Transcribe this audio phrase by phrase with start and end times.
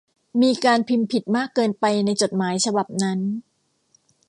[0.41, 3.19] มีการพิมพ์ผิดมากเกินไปในจดหมายฉบับนั้น